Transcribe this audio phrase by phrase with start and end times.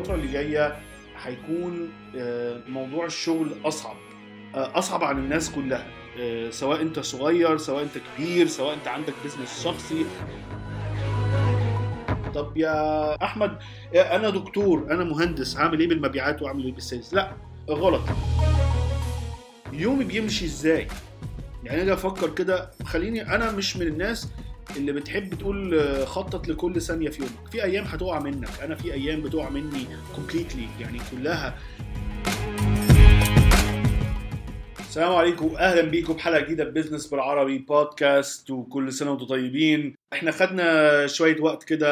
[0.00, 0.78] الفترة اللي جاية
[1.22, 3.96] هيكون آه، موضوع الشغل أصعب
[4.54, 5.86] آه، أصعب عن الناس كلها
[6.20, 10.04] آه، سواء أنت صغير سواء أنت كبير سواء أنت عندك business شخصي.
[12.34, 13.58] طب يا أحمد
[13.94, 17.32] آه، أنا دكتور أنا مهندس هعمل إيه بالمبيعات وأعمل إيه بال sales لا
[17.70, 18.02] غلط.
[19.72, 20.88] يومي بيمشي إزاي؟
[21.64, 24.28] يعني أجي أفكر كده خليني أنا مش من الناس
[24.76, 27.48] اللي بتحب تقول آه، خطط لكل ثانية في يومك.
[27.52, 28.48] في أيام هتقع منك.
[28.62, 31.58] أنا في أيام بتقع مني completely يعني كلها.
[34.80, 35.56] السلام عليكم.
[35.56, 39.94] أهلا بيكم بحلقه جديدة business بالعربي بودكاست وكل سنة وأنتم طيبين.
[40.12, 41.90] إحنا خدنا شوية وقت كده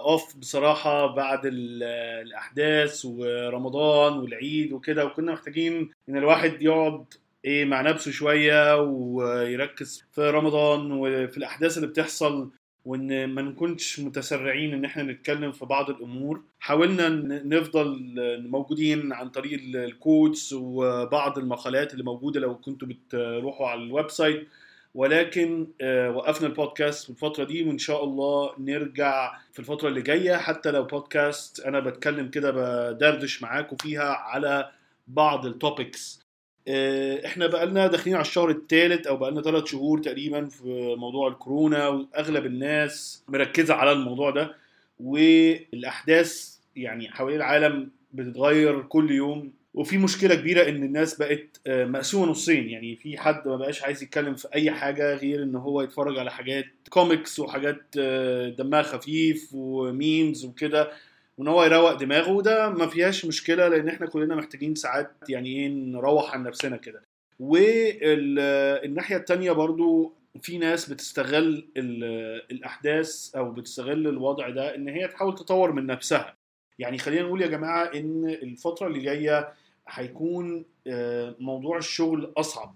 [0.00, 1.82] off بصراحة بعد ال-
[2.26, 7.04] الأحداث ورمضان والعيد وكده وكنا محتاجين إن الواحد يقعد
[7.44, 12.50] إيه مع نفسه شوية ويركز في رمضان وفي الأحداث اللي بتحصل
[12.84, 16.42] وإن ما نكونش متسرعين إن إحنا نتكلم في بعض الأمور.
[16.60, 17.08] حاولنا
[17.44, 18.14] نفضل
[18.48, 24.10] موجودين عن طريق ال- ال quotes وبعض المقالات اللي موجودة لو كنتوا بتروحوا على ال
[24.10, 24.48] website.
[24.94, 30.36] ولكن آه، وقفنا البودكاست في الفترة دي وإن شاء الله نرجع في الفترة اللي جاية.
[30.36, 34.70] حتى لو بودكاست أنا بتكلم كده بدردش معاكم فيها على
[35.08, 36.23] بعض ال topics
[36.68, 41.88] آه، إحنا بقالنا داخلين على الشهر الثالث أو بقالنا ثلاث شهور تقريبا في موضوع الكورونا
[41.88, 44.54] وأغلب الناس مركزة على الموضوع ده
[45.00, 49.52] والأحداث يعني حوالين العالم بتتغير كل يوم.
[49.74, 52.68] وفي مشكلة كبيرة إن الناس بقت آه، مقسومة نصين.
[52.68, 56.30] يعني في حد ما بقاش عايز يتكلم في أي حاجة غير إن هو يتفرج على
[56.30, 60.90] حاجات كوميكس وحاجات آه، دمها خفيف و memes وكده.
[61.38, 65.68] وإن هو يروق دماغه وده ما فيهاش مشكلة لأن إحنا كلنا محتاجين ساعات يعني إيه
[65.68, 67.02] نروح عن نفسنا كده.
[67.40, 70.12] والناحية التانية برضو
[70.42, 76.34] في ناس بتستغل ال- الأحداث أو بتستغل الوضع ده إن هي تحاول تطور من نفسها.
[76.78, 79.52] يعني خلينا نقول يا جماعة إن الفترة اللي جاية
[79.88, 82.74] هيكون آه، موضوع الشغل أصعب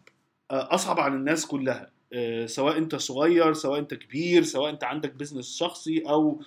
[0.50, 1.90] آه، أصعب عن الناس كلها.
[2.12, 6.40] آه، سواء أنت صغير سواء أنت كبير سواء أنت عندك بزنس شخصي أو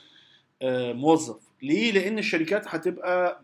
[0.94, 1.38] موظف.
[1.62, 3.42] ليه؟ لأن الشركات هتبقى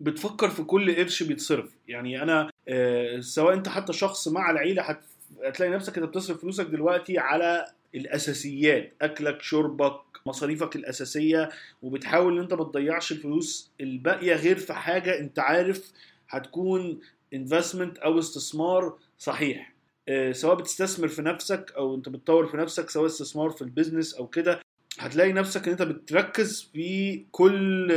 [0.00, 1.70] بتفكر في كل قرش بيتصرف.
[1.88, 5.04] يعني أنا آه، سواء أنت حتى شخص مع العيلة هت-
[5.44, 8.92] هتلاقي نفسك أنت بتصرف فلوسك دلوقتي على الأساسيات.
[9.02, 11.48] أكلك شربك مصاريفك الأساسية.
[11.82, 15.92] وبتحاول إن أنت ما تضيعش الفلوس الباقية غير في حاجة أنت عارف
[16.28, 17.00] هتكون
[17.34, 19.74] investment أو استثمار صحيح.
[20.08, 24.14] آه، سواء بتستثمر في نفسك أو أنت بتطور في نفسك سواء استثمار في ال business
[24.14, 24.60] أو كده.
[25.00, 27.92] هتلاقي نفسك إن أنت بتركز في كل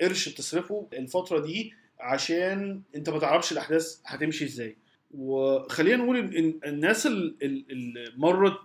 [0.00, 4.76] قرش بتصرفه الفترة دي عشان أنت ما تعرفش الأحداث هتمشي إزاي.
[5.14, 8.58] وخلينا نقول ان الناس ال- ال- اللي مرت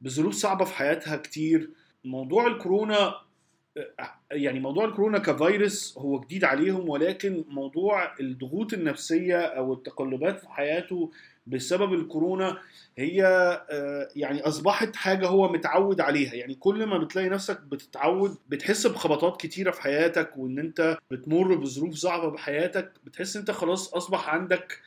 [0.00, 1.70] بظروف صعبة في حياتها كتير
[2.04, 3.14] موضوع الكورونا
[4.32, 11.10] يعني موضوع الكورونا كفيروس هو جديد عليهم ولكن موضوع الضغوط النفسية أو التقلبات في حياته
[11.46, 12.58] بسبب الكورونا
[12.98, 13.24] هي
[13.70, 16.34] آه، يعني أصبحت حاجة هو متعود عليها.
[16.34, 21.94] يعني كل ما بتلاقي نفسك بتتعود بتحس بخبطات كتيرة في حياتك وإن أنت بتمر بظروف
[21.94, 24.80] صعبة بحياتك بتحس أنت خلاص أصبح عندك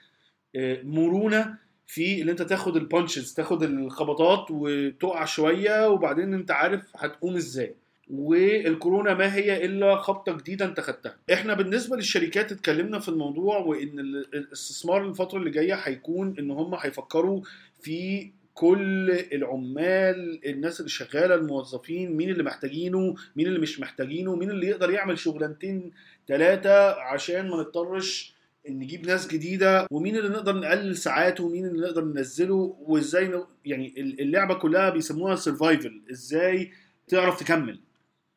[0.56, 1.57] آه، مرونة
[1.88, 7.75] في إن أنت تاخد البانشز تاخد الخبطات وتقع شوية وبعدين أنت عارف هتقوم إزاي.
[8.09, 14.00] والكورونا ما هي إلا خبطة جديدة انت خدتها إحنا بالنسبة للشركات اتكلمنا في الموضوع وإن
[14.00, 17.41] ال- الاستثمار الفترة اللي جاية هيكون إن هم هيفكروا
[17.81, 24.50] في كل العمال الناس اللي شغالة الموظفين مين اللي محتاجينه مين اللي مش محتاجينه مين
[24.50, 25.91] اللي يقدر يعمل شغلانتين
[26.28, 28.34] ثلاثة عشان ما نضطرش
[28.69, 34.53] نجيب ناس جديدة ومين اللي نقدر نقلل ساعاته ومين اللي نقدر ننزله وإزاي يعني اللعبة
[34.53, 36.72] كلها بيسموها survival إزاي
[37.07, 37.79] تعرف تكمل.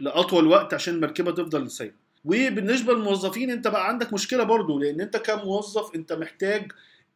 [0.01, 1.95] لأطول وقت عشان المركبه تفضل سايره
[2.25, 6.73] وبالنسبة للموظفين أنت بقى عندك مشكلة برضو لأن أنت كموظف أنت محتاج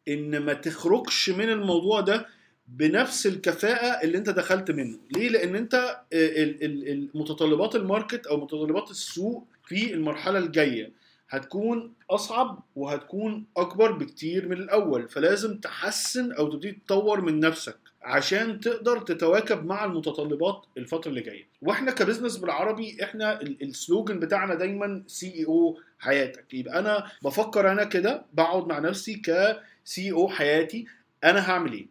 [0.09, 2.27] إن ما تخرجش من الموضوع ده
[2.69, 4.99] بنفس الكفاءة اللي أنت دخلت منه.
[5.17, 10.93] ليه؟ لأن أنت ال- متطلبات ال market أو متطلبات السوق في المرحلة الجاية
[11.31, 15.09] هتكون أصعب وهتكون أكبر بكتير من الأول.
[15.09, 17.77] فلازم تحسن أو تبتدي تطور من نفسك.
[18.05, 21.47] عشان تقدر تتواكب مع المتطلبات الفترة اللي جاية.
[21.63, 26.55] وإحنا ك business بالعربي إحنا ال- ال slogan بتاعنا دايما CEO حياتك.
[26.55, 30.87] يبقى أنا بفكر أنا كده بقعد مع نفسي ك CEO حياتي.
[31.25, 31.87] أنا هعمل إيه؟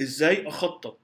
[0.00, 0.98] إزاي أخطط؟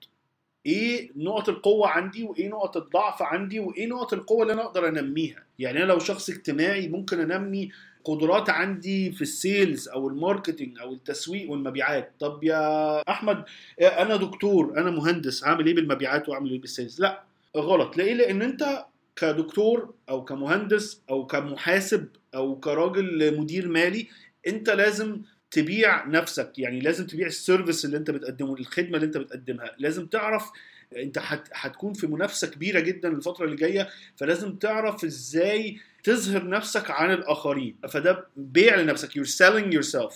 [0.66, 5.44] إيه نقط القوة عندي وإيه نقط الضعف عندي وإيه نقط القوة اللي أنا أقدر أنميها.
[5.58, 7.70] يعني أنا لو شخص اجتماعي ممكن أنمي
[8.05, 12.12] قدرات عندي في ال sales أو ال marketing أو التسويق والمبيعات.
[12.20, 13.44] طب يا أحمد
[13.81, 17.22] أنا دكتور أنا مهندس هعمل إيه بالمبيعات وأعمل إيه بال sales؟ لا
[17.56, 17.96] غلط.
[17.96, 18.84] ليه؟ لأن أنت
[19.16, 24.08] كدكتور أو كمهندس أو كمحاسب أو كراجل مدير مالي
[24.46, 25.20] أنت لازم
[25.50, 29.75] تبيع نفسك يعني لازم تبيع ال service اللي انت بتقدمه الخدمة اللي انت بتقدمها.
[29.79, 30.50] لازم تعرف
[30.97, 36.91] انت هت- هتكون في منافسة كبيرة جدا الفترة اللي جاية فلازم تعرف إزاي تظهر نفسك
[36.91, 37.77] عن الآخرين.
[37.89, 40.15] فده بيع لنفسك you're selling yourself.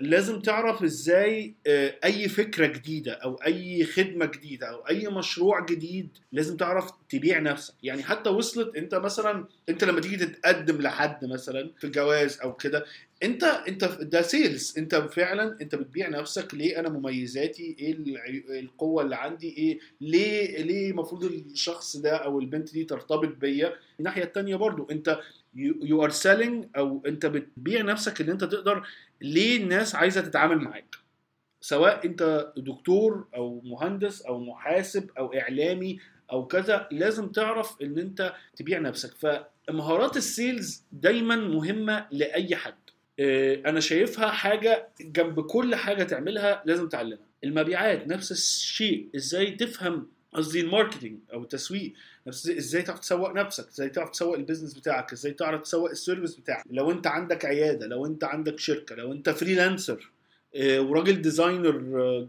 [0.00, 6.08] لازم تعرف إزاي آه، أي فكرة جديدة أو أي خدمة جديدة أو أي مشروع جديد
[6.32, 7.74] لازم تعرف تبيع نفسك.
[7.82, 12.84] يعني حتى وصلت أنت مثلا أنت لما تيجي تتقدم لحد مثلا في جواز أو كده
[13.22, 17.96] أنت أنت ده سيلز أنت فعلا أنت بتبيع نفسك ليه أنا مميزاتي إيه
[18.60, 23.74] القوة اللي عندي إيه ليه ليه المفروض الشخص ده أو البنت دي ترتبط بيا.
[23.98, 25.18] الناحية التانية برضو أنت
[25.54, 28.86] you are selling أو أنت بتبيع نفسك ان أنت تقدر
[29.20, 30.96] ليه الناس عايزة تتعامل معاك.
[31.60, 35.98] سواء أنت دكتور أو مهندس أو محاسب أو إعلامي
[36.32, 39.10] أو كذا لازم تعرف إن أنت تبيع نفسك.
[39.68, 42.74] فمهارات ال sales دايما مهمة لأي حد.
[43.20, 47.26] آه، أنا شايفها حاجة جنب كل حاجة تعملها لازم تعلمها.
[47.44, 49.08] المبيعات نفس الشيء.
[49.16, 51.92] إزاي تفهم قصدي ال marketing أو التسويق
[52.26, 55.96] نفس إزاي تعرف تسوق نفسك؟ إزاي تعرف تسوق ال business بتاعك؟ إزاي تعرف تسوق ال
[55.96, 60.10] service بتاعك؟ لو أنت عندك عيادة لو أنت عندك شركة لو أنت freelancer
[60.56, 61.78] آه، وراجل designer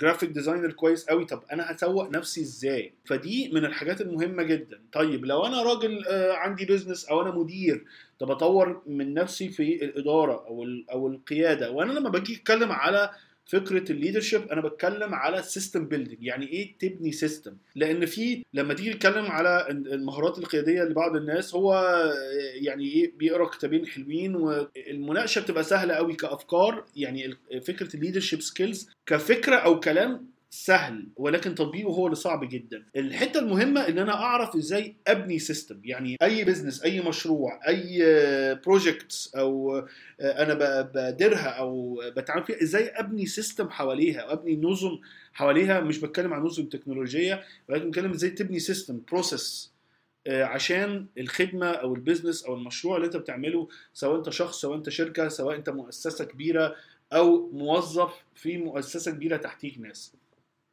[0.02, 4.80] graphic designer كويس قوي طب أنا هسوق نفسي إزاي؟ فدي من الحاجات المهمة جدا.
[4.94, 7.86] طيب لو أنا راجل آه، عندي business أو أنا مدير
[8.20, 13.10] طب أطور من نفسي في الإدارة أو أو القيادة وأنا لما باجي أتكلم على
[13.46, 18.74] فكرة ال leadership أنا بتكلم على system building يعني إيه تبني system لأن في لما
[18.74, 21.74] تيجي تتكلم على المهارات القيادية لبعض الناس هو
[22.54, 28.90] يعني إيه بيقرأ كتابين حلوين والمناقشه بتبقى سهلة قوي كأفكار يعني فكرة ال leadership skills
[29.06, 30.31] كفكرة أو كلام
[30.62, 32.84] سهل ولكن تطبيقه هو اللي صعب جدا.
[32.96, 38.00] الحتة المهمة إن أنا أعرف إزاي أبني system يعني أي business أي مشروع أي
[38.66, 39.78] projects أو
[40.22, 45.00] أنا ب- باديرها أو بتعامل فيها إزاي أبني system حواليها أو أبني نظم
[45.34, 45.80] حواليها.
[45.80, 49.72] مش بتكلم عن نظم تكنولوجية ولكن بتكلم إزاي تبني system process
[50.28, 54.90] عشان الخدمة أو ال business أو المشروع اللي أنت بتعمله سواء أنت شخص سواء أنت
[54.90, 56.76] شركة سواء أنت مؤسسة كبيرة
[57.14, 60.14] أو موظف في مؤسسة كبيرة تحتيك ناس.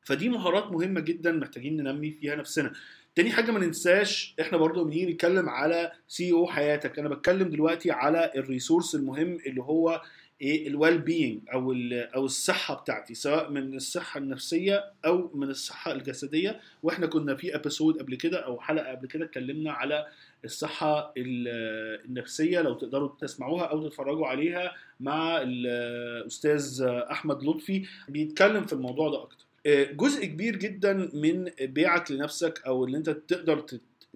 [0.09, 2.73] فدي مهارات مهمة جدا محتاجين ننمي فيها نفسنا.
[3.15, 8.33] تاني حاجة ما ننساش إحنا برضو بنيجي نتكلم على CEO حياتك أنا بتكلم دلوقتي على
[8.37, 10.03] ال resource المهم اللي هو
[10.43, 11.73] إيه ال well-being أو
[12.15, 16.61] أو الصحة بتاعتي سواء من الصحة النفسية أو من الصحة الجسدية.
[16.83, 20.07] وإحنا كنا في episode قبل كده أو حلقة قبل كده اتكلمنا على
[20.45, 27.87] الصحة ال- النفسية لو تقدروا تسمعوها أو تتفرجوا عليها مع الأستاذ أحمد لطفي.
[28.09, 29.48] بيتكلم في الموضوع ده أكتر.
[29.67, 33.67] جزء كبير جدا من بيعك لنفسك أو ان أنت تقدر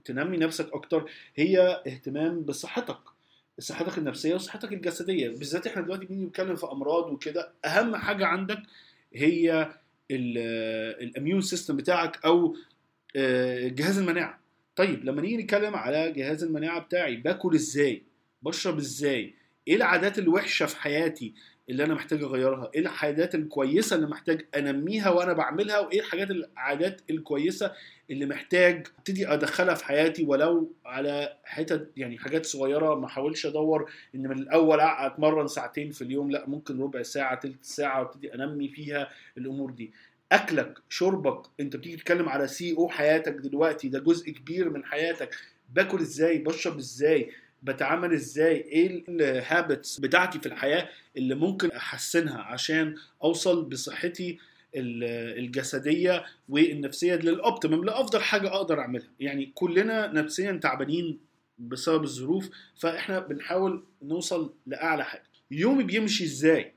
[0.05, 2.99] تنمي نفسك أكتر هي اهتمام بصحتك
[3.59, 5.29] صحتك النفسية وصحتك الجسدية.
[5.29, 8.59] بالذات إحنا دلوقتي بنيجي نتكلم في أمراض وكده أهم حاجة عندك
[9.15, 9.73] هي
[10.11, 12.57] ال immune system بتاعك أو
[13.17, 14.41] آه، جهاز المناعة.
[14.77, 18.03] طيب لما نيجي نتكلم على جهاز المناعة بتاعي باكل إزاي؟
[18.43, 19.35] بشرب إزاي؟
[19.69, 21.35] إيه العادات الوحشة في حياتي؟
[21.71, 22.71] اللي أنا محتاج أغيرها.
[22.75, 27.73] إيه العادات الكويسة اللي محتاج أنميها وأنا بعملها؟ وإيه الحاجات العادات الكويسة
[28.11, 33.91] اللي محتاج أبتدي أدخلها في حياتي ولو على حتت يعني حاجات صغيرة؟ ما أحاولش أدور
[34.15, 36.31] إن من الأول أتمرن ساعتين في اليوم.
[36.31, 39.93] لا ممكن ربع ساعة تلت ساعة وابتدي أنمي فيها الأمور دي.
[40.33, 45.35] أكلك شربك أنت بتيجي تتكلم على CEO حياتك دلوقتي ده جزء كبير من حياتك.
[45.75, 47.31] باكل إزاي؟ بشرب إزاي؟
[47.63, 54.39] بتعامل إزاي؟ إيه ال habits بتاعتي في الحياة اللي ممكن أحسنها عشان أوصل بصحتي
[54.77, 59.09] ال- الجسدية والنفسية لل optimum لأفضل حاجة أقدر أعملها.
[59.21, 61.19] يعني كلنا نفسيا تعبانين
[61.59, 65.23] بسبب الظروف فإحنا بنحاول نوصل لأعلى حاجة.
[65.51, 66.73] يومي بيمشي إزاي؟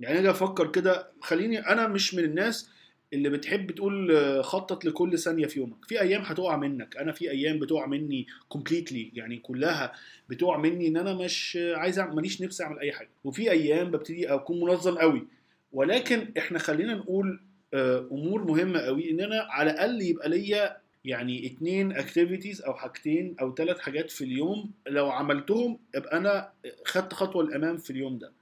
[0.00, 2.70] يعني أجي أفكر كده خليني أنا مش من الناس
[3.12, 5.84] اللي بتحب تقول خطط لكل ثانية في يومك.
[5.84, 6.96] في أيام هتقع منك.
[6.96, 9.92] أنا في أيام بتقع مني completely يعني كلها
[10.28, 13.08] بتقع مني إن أنا مش عايز ماليش نفسي أعمل أي حاجة.
[13.24, 15.26] وفي أيام ببتدي أكون منظم قوي.
[15.72, 17.40] ولكن إحنا خلينا نقول
[17.74, 19.10] آه، أمور مهمة قوي.
[19.10, 24.24] إن أنا على الأقل يبقى ليا يعني اتنين اكتيفيتيز أو حاجتين أو ثلاث حاجات في
[24.24, 24.70] اليوم.
[24.88, 26.48] لو عملتهم ابقى أنا
[26.86, 28.32] خدت خطوة للامام في اليوم ده.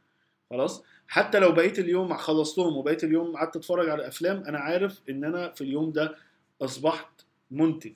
[0.50, 5.24] خلاص؟ حتى لو بقيت اليوم خلصتهم وبقيت اليوم قعدت اتفرج على افلام أنا عارف إن
[5.24, 6.16] أنا في اليوم ده
[6.62, 7.08] أصبحت
[7.50, 7.94] منتج.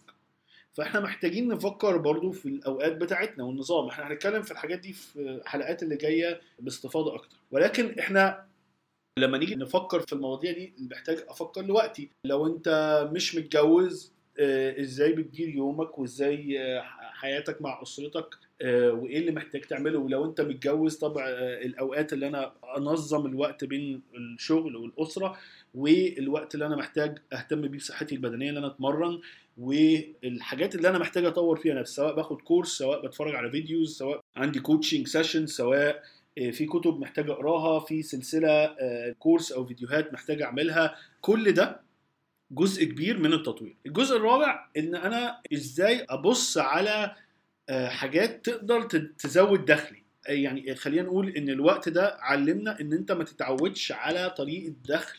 [0.73, 3.89] فإحنا محتاجين نفكر برضو في الأوقات بتاعتنا والنظام.
[3.89, 7.37] إحنا هنتكلم في الحاجات دي في الحلقات اللي جاية باستفاضة أكتر.
[7.51, 8.47] ولكن إحنا
[9.19, 12.11] لما نيجي نفكر في المواضيع دي محتاج أفكر لوقتي.
[12.27, 12.69] لو أنت
[13.13, 18.27] مش متجوز إزاي بتدير يومك وإزاي آه، حياتك مع أسرتك
[18.63, 23.65] آه، وإيه اللي محتاج تعمله؟ ولو أنت متجوز طبعا آه، الأوقات اللي أنا أنظم الوقت
[23.65, 25.37] بين الشغل والأسرة
[25.75, 29.21] والوقت اللي أنا محتاج أهتم بيه بصحتي البدنية إن أنا أتمرن
[29.59, 34.21] والحاجات اللي أنا محتاج أطور فيها نفسي سواء باخد كورس سواء بتفرج على videos سواء
[34.37, 36.03] عندي coaching session سواء
[36.39, 40.95] آه، في كتب محتاج أقراها في سلسلة آه، كورس أو فيديوهات محتاج أعملها.
[41.21, 41.81] كل ده
[42.55, 43.77] جزء كبير من التطوير.
[43.87, 47.15] الجزء الرابع إن أنا إزاي أبص على
[47.69, 48.83] آه، حاجات تقدر
[49.19, 50.03] تزود دخلي.
[50.29, 55.19] آه، يعني خلينا نقول إن الوقت ده علمنا إن أنت ما تتعودش على طريقة دخل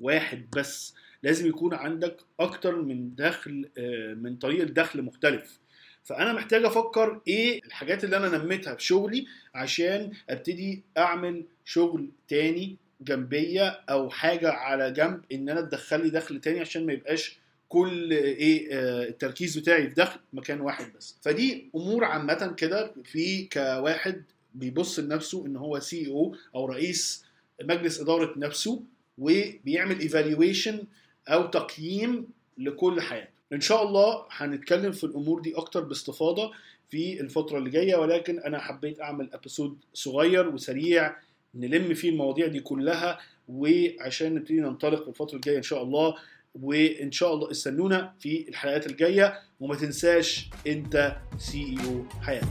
[0.00, 0.94] واحد بس.
[1.22, 5.58] لازم يكون عندك أكتر من دخل آه، من طريقة دخل مختلف.
[6.04, 12.76] فأنا محتاج أفكر إيه الحاجات اللي أنا نميتها في شغلي عشان أبتدي أعمل شغل تاني
[13.00, 17.38] جنبية أو حاجة على جنب إن أنا تدخل لي دخل تاني عشان ما يبقاش
[17.68, 21.16] كل إيه آه، التركيز بتاعي في دخل مكان واحد بس.
[21.22, 24.22] فدي أمور عامة كده في كواحد
[24.54, 27.24] بيبص لنفسه إن هو CEO أو رئيس
[27.62, 28.82] مجلس إدارة نفسه
[29.18, 30.84] وبيعمل evaluation
[31.28, 32.28] أو تقييم
[32.58, 36.52] لكل حياته إن شاء الله هنتكلم في الأمور دي أكتر باستفاضة
[36.90, 41.16] في الفترة اللي جاية ولكن أنا حبيت أعمل episode صغير وسريع
[41.54, 46.14] نلم فيه المواضيع دي كلها وعشان نبتدي ننطلق في الفترة الجاية إن شاء الله.
[46.54, 49.38] وإن شاء الله استنونا في الحلقات الجاية.
[49.60, 52.46] وما تنساش أنت CEO حياتك.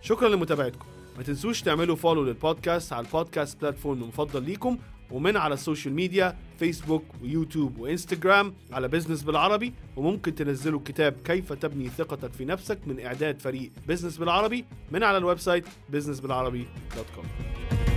[0.00, 0.86] شكرا لمتابعتكم.
[1.16, 4.78] ما تنسوش تعملوا follow للبودكاست على ال podcast platform المفضل ليكم
[5.10, 9.72] ومن على ال social media فيسبوك ويوتيوب وانستجرام على بزنس بالعربي.
[9.96, 15.18] وممكن تنزلوا كتاب كيف تبني ثقتك في نفسك من إعداد فريق بزنس بالعربي من على
[15.18, 17.87] ال website businessbilarabi.com